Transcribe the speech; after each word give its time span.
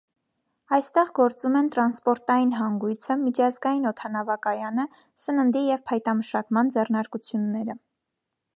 Այստեղ 0.75 1.09
գործում 1.17 1.57
են 1.59 1.67
տրանսպորտային 1.75 2.53
հանգույցը, 2.61 3.17
միջազգային 3.25 3.85
օդանավակայանը, 3.91 4.87
սննդի 5.25 5.63
և 5.67 5.87
փայտամշակման 5.91 6.73
ձեռնարկությունները։ 6.79 7.77